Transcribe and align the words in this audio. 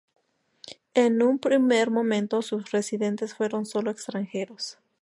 En 0.95 1.21
un 1.21 1.37
primer 1.37 1.91
momento 1.91 2.41
sus 2.41 2.71
residentes 2.71 3.35
fueron 3.35 3.67
sólo 3.67 3.91
extranjeros. 3.91 4.79